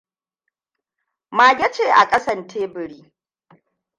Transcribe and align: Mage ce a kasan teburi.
Mage 1.35 1.67
ce 1.73 1.91
a 2.01 2.07
kasan 2.09 2.47
teburi. 2.47 3.13